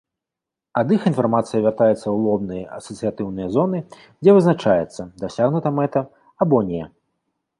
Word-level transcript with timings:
Ад 0.81 0.93
іх 0.95 1.01
інфармацыя 1.09 1.59
вяртаецца 1.65 1.93
ў 2.09 2.13
лобныя 2.27 2.63
асацыятыўныя 2.79 3.51
зоны, 3.57 3.83
дзе 4.23 4.35
вызначаецца, 4.37 5.01
дасягнута 5.25 5.69
мэта 5.79 5.99
або 6.47 6.57
не. 6.71 6.83